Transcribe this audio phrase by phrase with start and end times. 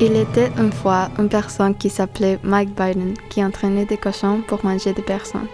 [0.00, 4.64] Il était une fois une personne qui s'appelait Mike Biden qui entraînait des cochons pour
[4.64, 5.48] manger des personnes.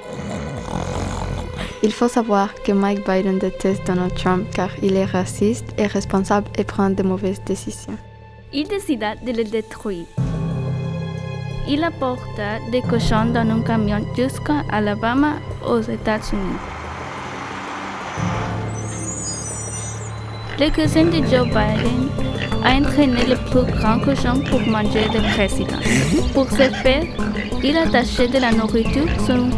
[1.82, 6.48] Il faut savoir que Mike Biden déteste Donald Trump car il est raciste et responsable
[6.56, 7.96] et prend de mauvaises décisions.
[8.52, 10.06] Il décida de le détruire.
[11.68, 15.34] Il apporta des cochons dans un camion jusqu'à Alabama
[15.66, 16.58] aux États-Unis.
[20.60, 22.08] Le cousin de Joe Biden
[22.64, 25.78] a entraîné le plus grand cochon pour manger le président.
[26.34, 27.04] Pour ce faire,
[27.62, 29.52] il a attaché de la nourriture sur une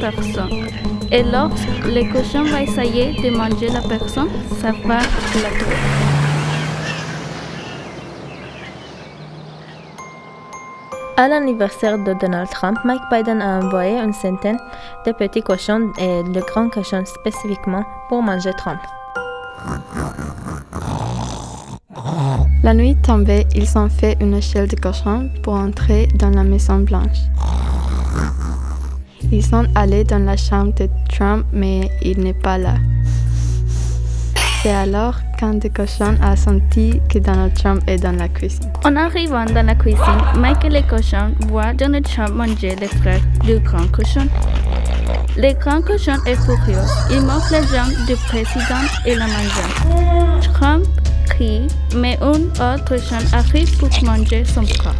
[0.00, 0.66] personne.
[1.12, 4.30] Et lorsque le cochon va essayer de manger la personne,
[4.62, 5.76] ça va la tuer.
[11.18, 14.58] À l'anniversaire de Donald Trump, Mike Biden a envoyé une centaine
[15.06, 18.80] de petits cochons et de grands cochons spécifiquement pour manger Trump.
[22.64, 26.78] La nuit tombée, ils ont fait une échelle de cochons pour entrer dans la Maison
[26.78, 27.18] Blanche.
[29.30, 32.76] Ils sont allés dans la chambre de Trump, mais il n'est pas là.
[34.62, 38.72] C'est alors qu'un des cochons a senti que Donald Trump est dans la cuisine.
[38.82, 43.20] En arrivant dans la cuisine, Mike et les cochons voient Donald Trump manger les frères
[43.44, 44.26] du grand cochon.
[45.36, 46.80] Le grand cochon est furieux.
[47.10, 50.40] Il mord les jambes du président et la mange.
[50.54, 50.86] Trump
[51.26, 51.66] crie,
[52.20, 54.94] mais un autre cochon arrive pour manger son bras.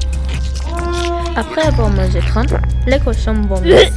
[1.36, 2.52] Après avoir mangé Trump,
[2.86, 3.92] les cochons vomissent.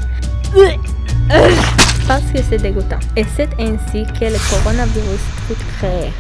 [2.08, 3.00] Parce que c'est dégoûtant.
[3.16, 6.12] Et c'est ainsi que le coronavirus fut créé.